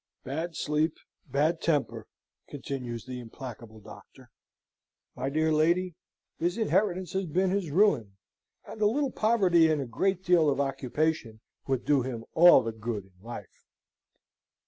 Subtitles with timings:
[0.23, 0.97] "Bad sleep,
[1.29, 2.07] bad temper,"
[2.47, 4.31] continues the implacable doctor.
[5.15, 5.93] "My dear lady,
[6.39, 8.17] his inheritance has been his ruin,
[8.65, 12.71] and a little poverty and a great deal of occupation would do him all the
[12.71, 13.67] good in life."